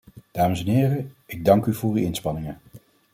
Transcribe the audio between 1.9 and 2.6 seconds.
uw inspanningen.